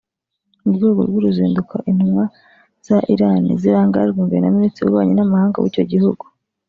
[0.63, 2.23] mu rwego rw’uruzinduko intumwa
[2.85, 6.23] za Iran zirangajwe imbere na Minisitiri w’Ububanyi n’Amahanga w’icyo gihugu